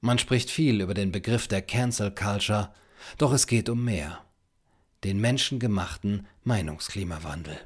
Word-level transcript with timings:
Man 0.00 0.18
spricht 0.18 0.50
viel 0.50 0.80
über 0.80 0.94
den 0.94 1.10
Begriff 1.10 1.48
der 1.48 1.62
Cancel 1.62 2.12
Culture, 2.12 2.72
doch 3.16 3.32
es 3.32 3.46
geht 3.46 3.68
um 3.68 3.84
mehr. 3.84 4.20
Den 5.04 5.20
menschengemachten 5.20 6.26
Meinungsklimawandel. 6.44 7.58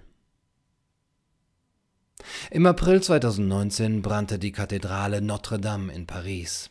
Im 2.50 2.66
April 2.66 3.02
2019 3.02 4.02
brannte 4.02 4.38
die 4.38 4.52
Kathedrale 4.52 5.20
Notre 5.20 5.58
Dame 5.58 5.92
in 5.92 6.06
Paris. 6.06 6.70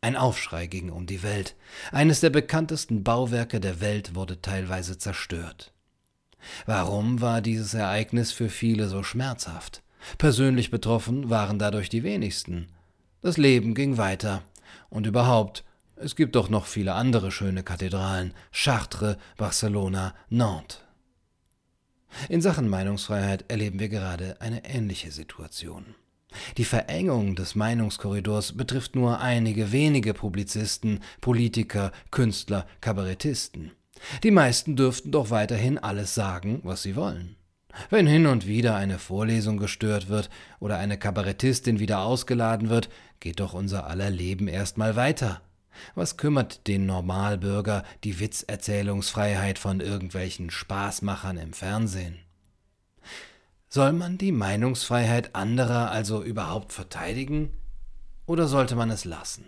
Ein 0.00 0.16
Aufschrei 0.16 0.66
ging 0.66 0.90
um 0.90 1.06
die 1.06 1.22
Welt. 1.22 1.56
Eines 1.90 2.20
der 2.20 2.30
bekanntesten 2.30 3.02
Bauwerke 3.02 3.60
der 3.60 3.80
Welt 3.80 4.14
wurde 4.14 4.40
teilweise 4.40 4.98
zerstört. 4.98 5.72
Warum 6.66 7.20
war 7.20 7.40
dieses 7.40 7.74
Ereignis 7.74 8.32
für 8.32 8.48
viele 8.48 8.88
so 8.88 9.02
schmerzhaft? 9.02 9.82
Persönlich 10.16 10.70
betroffen 10.70 11.30
waren 11.30 11.58
dadurch 11.58 11.88
die 11.88 12.04
wenigsten. 12.04 12.68
Das 13.20 13.36
Leben 13.36 13.74
ging 13.74 13.96
weiter. 13.96 14.42
Und 14.90 15.06
überhaupt, 15.06 15.64
es 15.96 16.16
gibt 16.16 16.36
doch 16.36 16.48
noch 16.48 16.66
viele 16.66 16.94
andere 16.94 17.32
schöne 17.32 17.62
Kathedralen, 17.62 18.34
Chartres, 18.52 19.16
Barcelona, 19.36 20.14
Nantes. 20.28 20.80
In 22.28 22.40
Sachen 22.40 22.68
Meinungsfreiheit 22.68 23.44
erleben 23.48 23.78
wir 23.78 23.88
gerade 23.88 24.40
eine 24.40 24.64
ähnliche 24.64 25.10
Situation. 25.10 25.94
Die 26.56 26.64
Verengung 26.64 27.36
des 27.36 27.54
Meinungskorridors 27.54 28.56
betrifft 28.56 28.94
nur 28.94 29.20
einige 29.20 29.72
wenige 29.72 30.14
Publizisten, 30.14 31.00
Politiker, 31.20 31.92
Künstler, 32.10 32.66
Kabarettisten. 32.80 33.72
Die 34.22 34.30
meisten 34.30 34.76
dürften 34.76 35.10
doch 35.10 35.30
weiterhin 35.30 35.78
alles 35.78 36.14
sagen, 36.14 36.60
was 36.62 36.82
sie 36.82 36.96
wollen. 36.96 37.37
Wenn 37.90 38.06
hin 38.06 38.26
und 38.26 38.46
wieder 38.46 38.76
eine 38.76 38.98
Vorlesung 38.98 39.58
gestört 39.58 40.08
wird 40.08 40.30
oder 40.58 40.78
eine 40.78 40.98
Kabarettistin 40.98 41.78
wieder 41.78 42.00
ausgeladen 42.00 42.68
wird, 42.68 42.88
geht 43.20 43.40
doch 43.40 43.54
unser 43.54 43.86
aller 43.86 44.10
Leben 44.10 44.48
erstmal 44.48 44.96
weiter. 44.96 45.40
Was 45.94 46.16
kümmert 46.16 46.66
den 46.66 46.86
Normalbürger 46.86 47.84
die 48.04 48.18
Witzerzählungsfreiheit 48.18 49.58
von 49.58 49.80
irgendwelchen 49.80 50.50
Spaßmachern 50.50 51.36
im 51.36 51.52
Fernsehen? 51.52 52.18
Soll 53.68 53.92
man 53.92 54.18
die 54.18 54.32
Meinungsfreiheit 54.32 55.34
anderer 55.34 55.90
also 55.90 56.22
überhaupt 56.22 56.72
verteidigen 56.72 57.50
oder 58.26 58.48
sollte 58.48 58.76
man 58.76 58.90
es 58.90 59.04
lassen? 59.04 59.44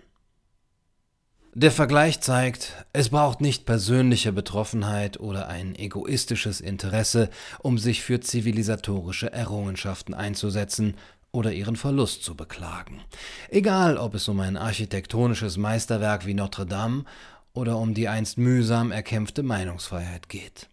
Der 1.54 1.72
Vergleich 1.72 2.20
zeigt, 2.20 2.74
es 2.92 3.08
braucht 3.08 3.40
nicht 3.40 3.66
persönliche 3.66 4.30
Betroffenheit 4.30 5.18
oder 5.18 5.48
ein 5.48 5.74
egoistisches 5.74 6.60
Interesse, 6.60 7.28
um 7.58 7.76
sich 7.76 8.02
für 8.02 8.20
zivilisatorische 8.20 9.32
Errungenschaften 9.32 10.14
einzusetzen 10.14 10.94
oder 11.32 11.52
ihren 11.52 11.74
Verlust 11.74 12.22
zu 12.22 12.36
beklagen. 12.36 13.00
Egal, 13.48 13.96
ob 13.96 14.14
es 14.14 14.28
um 14.28 14.38
ein 14.38 14.56
architektonisches 14.56 15.56
Meisterwerk 15.56 16.24
wie 16.24 16.34
Notre 16.34 16.66
Dame 16.66 17.04
oder 17.52 17.78
um 17.78 17.94
die 17.94 18.06
einst 18.06 18.38
mühsam 18.38 18.92
erkämpfte 18.92 19.42
Meinungsfreiheit 19.42 20.28
geht. 20.28 20.68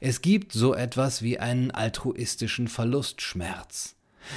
Es 0.00 0.22
gibt 0.22 0.50
so 0.50 0.74
etwas 0.74 1.22
wie 1.22 1.38
einen 1.38 1.70
altruistischen 1.70 2.66
Verlustschmerz. 2.66 3.94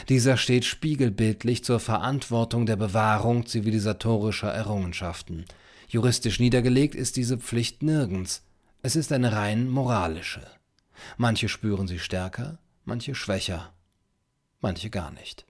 Dieser 0.07 0.37
steht 0.37 0.65
spiegelbildlich 0.65 1.63
zur 1.63 1.79
Verantwortung 1.79 2.67
der 2.67 2.75
Bewahrung 2.75 3.47
zivilisatorischer 3.47 4.53
Errungenschaften. 4.53 5.45
Juristisch 5.89 6.39
niedergelegt 6.39 6.93
ist 6.93 7.15
diese 7.17 7.39
Pflicht 7.39 7.81
nirgends. 7.81 8.43
Es 8.83 8.95
ist 8.95 9.11
eine 9.11 9.33
rein 9.33 9.67
moralische. 9.67 10.45
Manche 11.17 11.49
spüren 11.49 11.87
sie 11.87 11.97
stärker, 11.97 12.59
manche 12.85 13.15
schwächer, 13.15 13.73
manche 14.61 14.91
gar 14.91 15.09
nicht. 15.11 15.45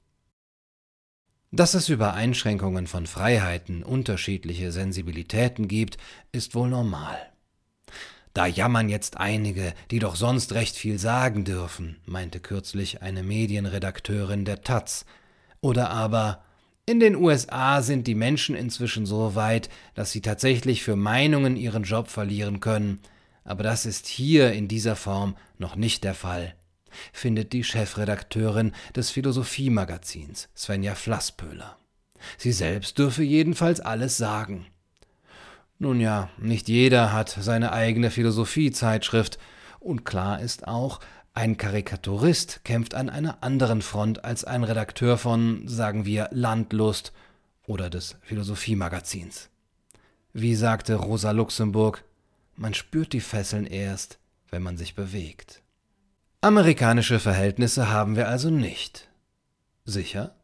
Dass 1.51 1.73
es 1.73 1.89
über 1.89 2.13
Einschränkungen 2.13 2.87
von 2.87 3.05
Freiheiten 3.05 3.83
unterschiedliche 3.83 4.71
Sensibilitäten 4.71 5.67
gibt, 5.67 5.97
ist 6.31 6.55
wohl 6.55 6.69
normal. 6.69 7.17
Da 8.33 8.45
jammern 8.45 8.87
jetzt 8.87 9.17
einige, 9.17 9.73
die 9.91 9.99
doch 9.99 10.15
sonst 10.15 10.53
recht 10.53 10.77
viel 10.77 10.99
sagen 10.99 11.43
dürfen, 11.43 11.97
meinte 12.05 12.39
kürzlich 12.39 13.01
eine 13.01 13.23
Medienredakteurin 13.23 14.45
der 14.45 14.61
Taz. 14.61 15.05
Oder 15.59 15.89
aber 15.89 16.45
in 16.89 16.99
den 16.99 17.15
USA 17.15 17.83
sind 17.83 18.07
die 18.07 18.15
Menschen 18.15 18.55
inzwischen 18.55 19.05
so 19.05 19.35
weit, 19.35 19.69
dass 19.93 20.11
sie 20.11 20.21
tatsächlich 20.21 20.81
für 20.81 20.95
Meinungen 20.95 21.55
ihren 21.55 21.83
Job 21.83 22.07
verlieren 22.07 22.61
können, 22.61 22.99
aber 23.43 23.61
das 23.61 23.85
ist 23.85 24.07
hier 24.07 24.53
in 24.53 24.67
dieser 24.67 24.95
Form 24.95 25.37
noch 25.59 25.75
nicht 25.75 26.03
der 26.03 26.15
Fall, 26.15 26.55
findet 27.13 27.53
die 27.53 27.63
Chefredakteurin 27.63 28.71
des 28.95 29.11
Philosophiemagazins, 29.11 30.49
Svenja 30.57 30.95
Flasspöhler. 30.95 31.77
Sie 32.39 32.51
selbst 32.51 32.97
dürfe 32.97 33.21
jedenfalls 33.21 33.81
alles 33.81 34.17
sagen. 34.17 34.65
Nun 35.77 35.99
ja, 35.99 36.31
nicht 36.39 36.69
jeder 36.69 37.13
hat 37.13 37.37
seine 37.39 37.71
eigene 37.71 38.09
Philosophiezeitschrift, 38.09 39.37
und 39.79 40.05
klar 40.05 40.41
ist 40.41 40.67
auch, 40.67 41.01
ein 41.39 41.55
Karikaturist 41.55 42.65
kämpft 42.65 42.93
an 42.95 43.09
einer 43.09 43.41
anderen 43.41 43.81
Front 43.81 44.25
als 44.25 44.43
ein 44.43 44.65
Redakteur 44.65 45.17
von, 45.17 45.65
sagen 45.69 46.05
wir, 46.05 46.27
Landlust 46.33 47.13
oder 47.65 47.89
des 47.89 48.17
Philosophiemagazins. 48.23 49.49
Wie 50.33 50.53
sagte 50.53 50.95
Rosa 50.95 51.31
Luxemburg, 51.31 52.03
man 52.57 52.73
spürt 52.73 53.13
die 53.13 53.21
Fesseln 53.21 53.65
erst, 53.65 54.19
wenn 54.49 54.61
man 54.61 54.75
sich 54.75 54.95
bewegt. 54.95 55.61
Amerikanische 56.41 57.21
Verhältnisse 57.21 57.89
haben 57.89 58.17
wir 58.17 58.27
also 58.27 58.49
nicht. 58.49 59.07
Sicher? 59.85 60.35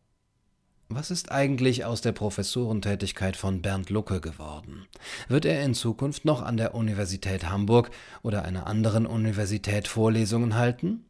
Was 0.87 1.09
ist 1.09 1.31
eigentlich 1.31 1.83
aus 1.83 2.01
der 2.01 2.11
Professorentätigkeit 2.11 3.35
von 3.35 3.63
Bernd 3.63 3.89
Lucke 3.89 4.21
geworden? 4.21 4.85
Wird 5.27 5.45
er 5.45 5.63
in 5.63 5.73
Zukunft 5.73 6.25
noch 6.25 6.43
an 6.43 6.57
der 6.57 6.75
Universität 6.75 7.49
Hamburg 7.49 7.89
oder 8.21 8.45
einer 8.45 8.67
anderen 8.67 9.07
Universität 9.07 9.87
Vorlesungen 9.87 10.53
halten? 10.53 11.05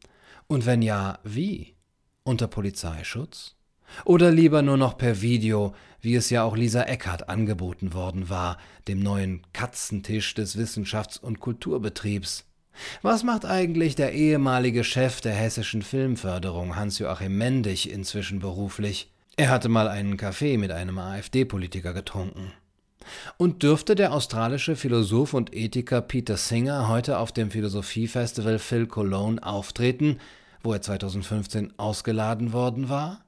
Und 0.46 0.64
wenn 0.64 0.80
ja, 0.80 1.18
wie? 1.24 1.74
Unter 2.24 2.46
Polizeischutz? 2.46 3.54
Oder 4.06 4.30
lieber 4.30 4.62
nur 4.62 4.78
noch 4.78 4.96
per 4.96 5.20
Video, 5.20 5.74
wie 6.00 6.14
es 6.14 6.30
ja 6.30 6.42
auch 6.42 6.56
Lisa 6.56 6.82
Eckhardt 6.84 7.28
angeboten 7.28 7.92
worden 7.92 8.30
war, 8.30 8.56
dem 8.88 9.00
neuen 9.00 9.42
Katzentisch 9.52 10.32
des 10.32 10.56
Wissenschafts- 10.56 11.20
und 11.20 11.38
Kulturbetriebs? 11.38 12.46
Was 13.02 13.24
macht 13.24 13.44
eigentlich 13.44 13.94
der 13.94 14.12
ehemalige 14.12 14.84
Chef 14.84 15.20
der 15.20 15.34
hessischen 15.34 15.82
Filmförderung 15.82 16.76
Hans-Joachim 16.76 17.36
Mendig 17.36 17.90
inzwischen 17.90 18.38
beruflich? 18.38 19.12
Er 19.38 19.50
hatte 19.50 19.68
mal 19.68 19.86
einen 19.88 20.16
Kaffee 20.16 20.56
mit 20.56 20.72
einem 20.72 20.98
AfD-Politiker 20.98 21.92
getrunken. 21.92 22.52
Und 23.36 23.62
dürfte 23.62 23.94
der 23.94 24.12
australische 24.12 24.76
Philosoph 24.76 25.34
und 25.34 25.54
Ethiker 25.54 26.00
Peter 26.00 26.38
Singer 26.38 26.88
heute 26.88 27.18
auf 27.18 27.32
dem 27.32 27.50
Philosophiefestival 27.50 28.58
Phil 28.58 28.86
Cologne 28.86 29.42
auftreten, 29.42 30.20
wo 30.62 30.72
er 30.72 30.80
2015 30.80 31.78
ausgeladen 31.78 32.54
worden 32.54 32.88
war? 32.88 33.26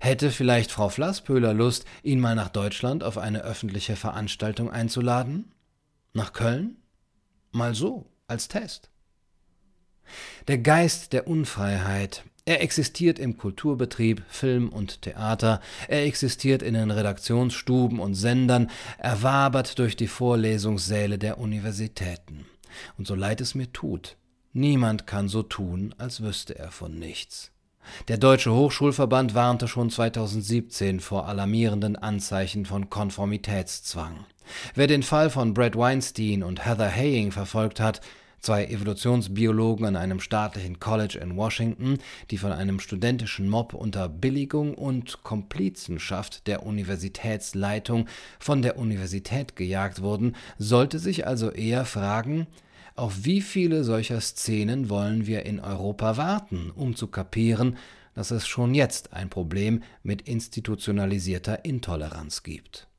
Hätte 0.00 0.30
vielleicht 0.30 0.72
Frau 0.72 0.88
Flasspöhler 0.88 1.52
Lust, 1.52 1.84
ihn 2.02 2.18
mal 2.18 2.34
nach 2.34 2.48
Deutschland 2.48 3.04
auf 3.04 3.18
eine 3.18 3.42
öffentliche 3.42 3.96
Veranstaltung 3.96 4.70
einzuladen? 4.70 5.52
Nach 6.14 6.32
Köln? 6.32 6.76
Mal 7.52 7.74
so, 7.74 8.10
als 8.26 8.48
Test. 8.48 8.90
Der 10.48 10.58
Geist 10.58 11.12
der 11.12 11.26
Unfreiheit, 11.26 12.24
er 12.50 12.62
existiert 12.62 13.20
im 13.20 13.36
Kulturbetrieb, 13.36 14.24
Film 14.28 14.70
und 14.70 15.02
Theater, 15.02 15.60
er 15.86 16.04
existiert 16.04 16.62
in 16.62 16.74
den 16.74 16.90
Redaktionsstuben 16.90 18.00
und 18.00 18.16
Sendern, 18.16 18.72
er 18.98 19.22
wabert 19.22 19.78
durch 19.78 19.94
die 19.94 20.08
Vorlesungssäle 20.08 21.16
der 21.16 21.38
Universitäten. 21.38 22.46
Und 22.98 23.06
so 23.06 23.14
leid 23.14 23.40
es 23.40 23.54
mir 23.54 23.72
tut, 23.72 24.16
niemand 24.52 25.06
kann 25.06 25.28
so 25.28 25.44
tun, 25.44 25.94
als 25.96 26.24
wüsste 26.24 26.58
er 26.58 26.72
von 26.72 26.98
nichts. 26.98 27.52
Der 28.08 28.18
Deutsche 28.18 28.52
Hochschulverband 28.52 29.36
warnte 29.36 29.68
schon 29.68 29.88
2017 29.88 30.98
vor 30.98 31.28
alarmierenden 31.28 31.94
Anzeichen 31.94 32.66
von 32.66 32.90
Konformitätszwang. 32.90 34.26
Wer 34.74 34.88
den 34.88 35.04
Fall 35.04 35.30
von 35.30 35.54
Brad 35.54 35.76
Weinstein 35.76 36.42
und 36.42 36.66
Heather 36.66 36.90
Haying 36.90 37.30
verfolgt 37.30 37.78
hat, 37.78 38.00
zwei 38.40 38.66
Evolutionsbiologen 38.66 39.86
an 39.86 39.96
einem 39.96 40.20
staatlichen 40.20 40.80
College 40.80 41.18
in 41.22 41.36
Washington, 41.36 41.98
die 42.30 42.38
von 42.38 42.52
einem 42.52 42.80
studentischen 42.80 43.48
Mob 43.48 43.74
unter 43.74 44.08
Billigung 44.08 44.74
und 44.74 45.22
Komplizenschaft 45.22 46.46
der 46.46 46.64
Universitätsleitung 46.64 48.06
von 48.38 48.62
der 48.62 48.78
Universität 48.78 49.56
gejagt 49.56 50.02
wurden, 50.02 50.36
sollte 50.58 50.98
sich 50.98 51.26
also 51.26 51.50
eher 51.50 51.84
fragen, 51.84 52.46
auf 52.96 53.24
wie 53.24 53.40
viele 53.40 53.84
solcher 53.84 54.20
Szenen 54.20 54.90
wollen 54.90 55.26
wir 55.26 55.46
in 55.46 55.60
Europa 55.60 56.16
warten, 56.16 56.70
um 56.74 56.96
zu 56.96 57.06
kapieren, 57.06 57.78
dass 58.14 58.30
es 58.30 58.46
schon 58.46 58.74
jetzt 58.74 59.14
ein 59.14 59.30
Problem 59.30 59.82
mit 60.02 60.22
institutionalisierter 60.22 61.64
Intoleranz 61.64 62.42
gibt. 62.42 62.89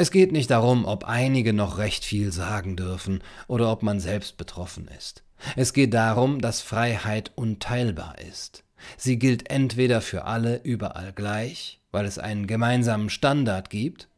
Es 0.00 0.10
geht 0.10 0.32
nicht 0.32 0.50
darum, 0.50 0.86
ob 0.86 1.04
einige 1.04 1.52
noch 1.52 1.76
recht 1.76 2.06
viel 2.06 2.32
sagen 2.32 2.74
dürfen 2.74 3.22
oder 3.48 3.70
ob 3.70 3.82
man 3.82 4.00
selbst 4.00 4.38
betroffen 4.38 4.88
ist. 4.96 5.24
Es 5.56 5.74
geht 5.74 5.92
darum, 5.92 6.40
dass 6.40 6.62
Freiheit 6.62 7.32
unteilbar 7.34 8.14
ist. 8.18 8.64
Sie 8.96 9.18
gilt 9.18 9.50
entweder 9.50 10.00
für 10.00 10.24
alle 10.24 10.62
überall 10.62 11.12
gleich, 11.12 11.82
weil 11.90 12.06
es 12.06 12.18
einen 12.18 12.46
gemeinsamen 12.46 13.10
Standard 13.10 13.68
gibt, 13.68 14.08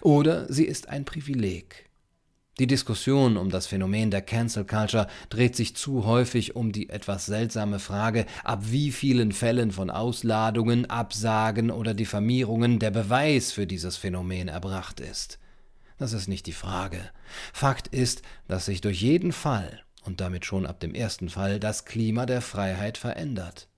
Oder 0.00 0.46
sie 0.52 0.64
ist 0.64 0.88
ein 0.88 1.04
Privileg. 1.04 1.90
Die 2.58 2.66
Diskussion 2.66 3.38
um 3.38 3.48
das 3.48 3.66
Phänomen 3.66 4.10
der 4.10 4.20
Cancel 4.20 4.66
Culture 4.66 5.06
dreht 5.30 5.56
sich 5.56 5.74
zu 5.74 6.04
häufig 6.04 6.54
um 6.54 6.70
die 6.70 6.90
etwas 6.90 7.24
seltsame 7.24 7.78
Frage, 7.78 8.26
ab 8.44 8.60
wie 8.64 8.92
vielen 8.92 9.32
Fällen 9.32 9.72
von 9.72 9.90
Ausladungen, 9.90 10.84
Absagen 10.90 11.70
oder 11.70 11.94
Diffamierungen 11.94 12.78
der 12.78 12.90
Beweis 12.90 13.52
für 13.52 13.66
dieses 13.66 13.96
Phänomen 13.96 14.48
erbracht 14.48 15.00
ist. 15.00 15.38
Das 15.96 16.12
ist 16.12 16.28
nicht 16.28 16.46
die 16.46 16.52
Frage. 16.52 17.00
Fakt 17.54 17.88
ist, 17.88 18.20
dass 18.48 18.66
sich 18.66 18.82
durch 18.82 19.00
jeden 19.00 19.32
Fall 19.32 19.80
und 20.04 20.20
damit 20.20 20.44
schon 20.44 20.66
ab 20.66 20.78
dem 20.78 20.94
ersten 20.94 21.30
Fall 21.30 21.58
das 21.58 21.86
Klima 21.86 22.26
der 22.26 22.42
Freiheit 22.42 22.98
verändert. 22.98 23.68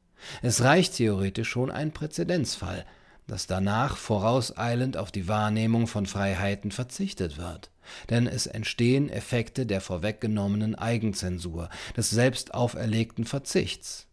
Es 0.43 0.63
reicht 0.63 0.97
theoretisch 0.97 1.49
schon 1.49 1.71
ein 1.71 1.93
Präzedenzfall, 1.93 2.85
dass 3.29 3.47
danach 3.47 3.97
vorauseilend 3.97 4.97
auf 4.97 5.13
die 5.13 5.29
Wahrnehmung 5.29 5.87
von 5.87 6.07
Freiheiten 6.07 6.73
verzichtet 6.73 7.39
wird. 7.39 7.71
Denn 8.11 8.27
es 8.27 8.47
entstehen 8.47 9.09
Effekte 9.09 9.67
der 9.67 9.81
vorweggenommenen 9.81 10.75
Eigenzensur, 10.75 11.69
des 11.97 12.11
selbst 12.11 12.55
auferlegten 12.55 13.25
Verzichts. 13.25 14.07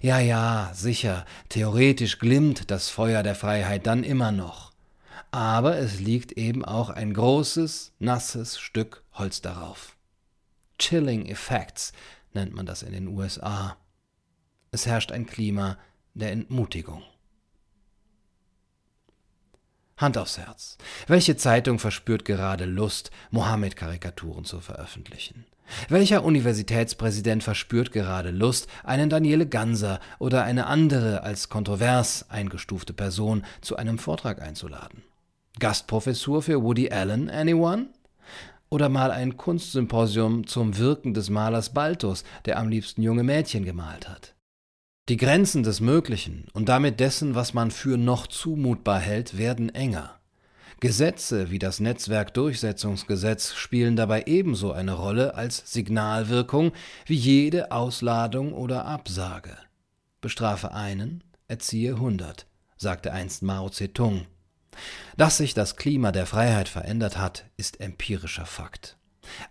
Ja, 0.00 0.18
ja, 0.18 0.70
sicher, 0.74 1.24
theoretisch 1.48 2.18
glimmt 2.18 2.70
das 2.70 2.88
Feuer 2.88 3.22
der 3.22 3.34
Freiheit 3.34 3.86
dann 3.86 4.04
immer 4.04 4.32
noch. 4.32 4.72
Aber 5.30 5.78
es 5.78 6.00
liegt 6.00 6.32
eben 6.32 6.64
auch 6.64 6.90
ein 6.90 7.14
großes, 7.14 7.92
nasses 7.98 8.58
Stück 8.58 9.04
Holz 9.12 9.40
darauf. 9.40 9.96
Chilling 10.78 11.26
Effects 11.26 11.92
nennt 12.32 12.54
man 12.54 12.66
das 12.66 12.82
in 12.82 12.92
den 12.92 13.08
USA. 13.08 13.76
Es 14.72 14.86
herrscht 14.86 15.12
ein 15.12 15.26
Klima 15.26 15.78
der 16.14 16.32
Entmutigung. 16.32 17.02
Hand 20.00 20.16
aufs 20.16 20.38
Herz. 20.38 20.78
Welche 21.06 21.36
Zeitung 21.36 21.78
verspürt 21.78 22.24
gerade 22.24 22.64
Lust, 22.64 23.10
Mohammed-Karikaturen 23.30 24.44
zu 24.44 24.60
veröffentlichen? 24.60 25.44
Welcher 25.88 26.24
Universitätspräsident 26.24 27.44
verspürt 27.44 27.92
gerade 27.92 28.30
Lust, 28.30 28.68
einen 28.82 29.10
Daniele 29.10 29.46
Ganser 29.46 30.00
oder 30.18 30.42
eine 30.42 30.66
andere 30.66 31.22
als 31.22 31.48
kontrovers 31.48 32.26
eingestufte 32.28 32.92
Person 32.92 33.44
zu 33.60 33.76
einem 33.76 33.98
Vortrag 33.98 34.42
einzuladen? 34.42 35.02
Gastprofessur 35.58 36.42
für 36.42 36.62
Woody 36.62 36.90
Allen, 36.90 37.30
anyone? 37.30 37.88
Oder 38.70 38.88
mal 38.88 39.10
ein 39.10 39.36
Kunstsymposium 39.36 40.46
zum 40.46 40.78
Wirken 40.78 41.12
des 41.12 41.28
Malers 41.28 41.74
Baltus, 41.74 42.24
der 42.46 42.58
am 42.58 42.68
liebsten 42.68 43.02
junge 43.02 43.24
Mädchen 43.24 43.64
gemalt 43.64 44.08
hat? 44.08 44.34
Die 45.08 45.16
Grenzen 45.16 45.62
des 45.62 45.80
Möglichen 45.80 46.46
und 46.52 46.68
damit 46.68 47.00
dessen, 47.00 47.34
was 47.34 47.52
man 47.52 47.70
für 47.70 47.96
noch 47.96 48.26
zumutbar 48.26 49.00
hält, 49.00 49.36
werden 49.36 49.74
enger. 49.74 50.20
Gesetze 50.78 51.50
wie 51.50 51.58
das 51.58 51.80
Netzwerkdurchsetzungsgesetz 51.80 53.54
spielen 53.54 53.96
dabei 53.96 54.24
ebenso 54.26 54.72
eine 54.72 54.92
Rolle 54.92 55.34
als 55.34 55.72
Signalwirkung 55.72 56.72
wie 57.06 57.16
jede 57.16 57.70
Ausladung 57.72 58.54
oder 58.54 58.86
Absage. 58.86 59.56
Bestrafe 60.20 60.72
einen, 60.72 61.24
erziehe 61.48 61.98
hundert, 61.98 62.46
sagte 62.76 63.12
einst 63.12 63.42
Mao 63.42 63.68
Zedong. 63.68 64.26
Dass 65.16 65.36
sich 65.36 65.52
das 65.52 65.76
Klima 65.76 66.12
der 66.12 66.26
Freiheit 66.26 66.68
verändert 66.68 67.18
hat, 67.18 67.44
ist 67.56 67.80
empirischer 67.80 68.46
Fakt. 68.46 68.96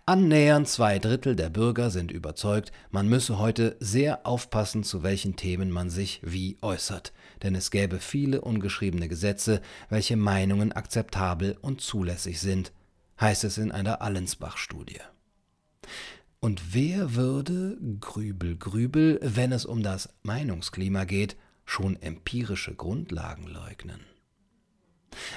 Annähernd 0.06 0.68
zwei 0.68 0.98
Drittel 0.98 1.36
der 1.36 1.50
Bürger 1.50 1.90
sind 1.90 2.10
überzeugt, 2.10 2.72
man 2.90 3.08
müsse 3.08 3.38
heute 3.38 3.76
sehr 3.80 4.26
aufpassen, 4.26 4.82
zu 4.82 5.02
welchen 5.02 5.36
Themen 5.36 5.70
man 5.70 5.90
sich 5.90 6.20
wie 6.22 6.58
äußert, 6.62 7.12
denn 7.42 7.54
es 7.54 7.70
gäbe 7.70 7.98
viele 7.98 8.40
ungeschriebene 8.40 9.08
Gesetze, 9.08 9.60
welche 9.88 10.16
Meinungen 10.16 10.72
akzeptabel 10.72 11.56
und 11.60 11.80
zulässig 11.80 12.40
sind, 12.40 12.72
heißt 13.20 13.44
es 13.44 13.58
in 13.58 13.72
einer 13.72 14.02
Allensbach-Studie. 14.02 15.00
Und 16.40 16.74
wer 16.74 17.14
würde, 17.14 17.76
Grübel, 18.00 18.56
Grübel, 18.56 19.20
wenn 19.22 19.52
es 19.52 19.66
um 19.66 19.82
das 19.82 20.08
Meinungsklima 20.22 21.04
geht, 21.04 21.36
schon 21.66 22.00
empirische 22.00 22.74
Grundlagen 22.74 23.46
leugnen? 23.46 24.00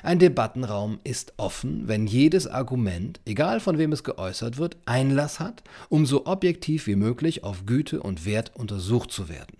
Ein 0.03 0.19
Debattenraum 0.19 0.99
ist 1.03 1.33
offen, 1.37 1.87
wenn 1.87 2.07
jedes 2.07 2.47
Argument, 2.47 3.19
egal 3.25 3.59
von 3.59 3.77
wem 3.77 3.91
es 3.91 4.03
geäußert 4.03 4.57
wird, 4.57 4.77
Einlass 4.85 5.39
hat, 5.39 5.63
um 5.89 6.05
so 6.05 6.25
objektiv 6.25 6.87
wie 6.87 6.95
möglich 6.95 7.43
auf 7.43 7.65
Güte 7.65 8.01
und 8.01 8.25
Wert 8.25 8.51
untersucht 8.55 9.11
zu 9.11 9.29
werden. 9.29 9.57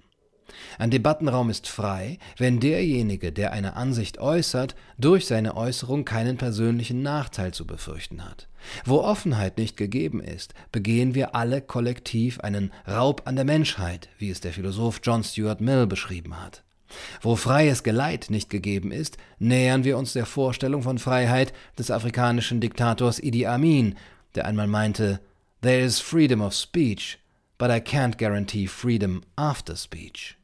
Ein 0.78 0.92
Debattenraum 0.92 1.50
ist 1.50 1.68
frei, 1.68 2.20
wenn 2.38 2.60
derjenige, 2.60 3.32
der 3.32 3.54
eine 3.54 3.76
Ansicht 3.76 4.20
äußert, 4.20 4.76
durch 4.98 5.26
seine 5.26 5.56
Äußerung 5.58 6.06
keinen 6.06 6.38
persönlichen 6.38 7.02
Nachteil 7.02 7.54
zu 7.54 7.66
befürchten 7.66 8.24
hat. 8.24 8.48
Wo 8.86 9.00
Offenheit 9.00 9.58
nicht 9.58 9.78
gegeben 9.78 10.22
ist, 10.22 10.54
begehen 10.72 11.16
wir 11.16 11.36
alle 11.36 11.62
kollektiv 11.62 12.40
einen 12.40 12.72
Raub 12.88 13.24
an 13.26 13.36
der 13.36 13.46
Menschheit, 13.46 14.10
wie 14.18 14.30
es 14.30 14.42
der 14.42 14.54
Philosoph 14.54 15.02
John 15.04 15.24
Stuart 15.24 15.62
Mill 15.62 15.88
beschrieben 15.88 16.42
hat. 16.42 16.64
Wo 17.22 17.36
freies 17.36 17.84
Geleit 17.84 18.28
nicht 18.30 18.50
gegeben 18.50 18.92
ist, 18.92 19.18
nähern 19.40 19.84
wir 19.84 19.98
uns 19.98 20.14
der 20.14 20.26
Vorstellung 20.26 20.84
von 20.84 20.98
Freiheit 20.98 21.54
des 21.78 21.92
afrikanischen 21.92 22.62
Diktators 22.62 23.20
Idi 23.20 23.46
Amin, 23.46 23.96
der 24.36 24.46
einmal 24.46 24.68
meinte, 24.68 25.20
There 25.62 25.80
is 25.80 26.00
freedom 26.00 26.42
of 26.42 26.54
speech, 26.54 27.20
but 27.58 27.70
I 27.70 27.80
can't 27.80 28.18
guarantee 28.18 28.68
freedom 28.68 29.22
after 29.36 29.76
speech. 29.76 30.38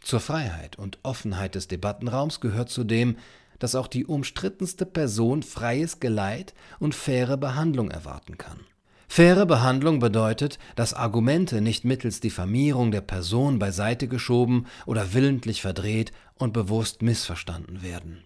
Zur 0.00 0.20
Freiheit 0.20 0.78
und 0.78 0.98
Offenheit 1.02 1.54
des 1.54 1.68
Debattenraums 1.68 2.40
gehört 2.40 2.70
zudem, 2.70 3.16
dass 3.58 3.74
auch 3.74 3.88
die 3.88 4.06
umstrittenste 4.06 4.86
Person 4.86 5.42
freies 5.42 6.00
Geleit 6.00 6.54
und 6.78 6.94
faire 6.94 7.36
Behandlung 7.36 7.90
erwarten 7.90 8.38
kann. 8.38 8.60
Faire 9.08 9.46
Behandlung 9.46 9.98
bedeutet, 9.98 10.58
dass 10.76 10.92
Argumente 10.92 11.60
nicht 11.60 11.84
mittels 11.84 12.20
Diffamierung 12.20 12.90
der 12.90 13.00
Person 13.00 13.58
beiseite 13.58 14.06
geschoben 14.06 14.66
oder 14.86 15.14
willentlich 15.14 15.62
verdreht 15.62 16.12
und 16.34 16.52
bewusst 16.52 17.02
missverstanden 17.02 17.82
werden. 17.82 18.22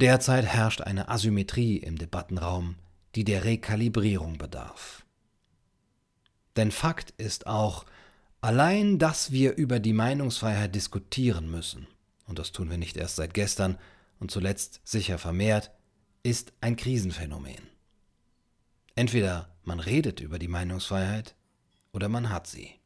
Derzeit 0.00 0.46
herrscht 0.46 0.80
eine 0.80 1.08
Asymmetrie 1.08 1.76
im 1.76 1.98
Debattenraum, 1.98 2.76
die 3.14 3.24
der 3.24 3.44
Rekalibrierung 3.44 4.38
bedarf. 4.38 5.04
Denn 6.56 6.70
Fakt 6.70 7.12
ist 7.18 7.46
auch, 7.46 7.84
allein, 8.40 8.98
dass 8.98 9.32
wir 9.32 9.56
über 9.56 9.80
die 9.80 9.92
Meinungsfreiheit 9.92 10.74
diskutieren 10.74 11.50
müssen, 11.50 11.86
und 12.26 12.38
das 12.38 12.52
tun 12.52 12.70
wir 12.70 12.78
nicht 12.78 12.96
erst 12.96 13.16
seit 13.16 13.34
gestern 13.34 13.76
und 14.18 14.30
zuletzt 14.30 14.80
sicher 14.84 15.18
vermehrt, 15.18 15.72
ist 16.22 16.52
ein 16.60 16.76
Krisenphänomen. 16.76 17.69
Entweder 19.00 19.48
man 19.64 19.80
redet 19.80 20.20
über 20.20 20.38
die 20.38 20.46
Meinungsfreiheit 20.46 21.34
oder 21.90 22.10
man 22.10 22.28
hat 22.28 22.46
sie. 22.46 22.79